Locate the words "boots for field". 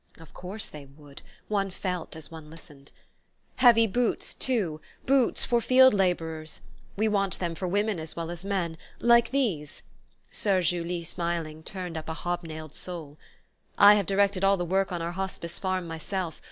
5.05-5.93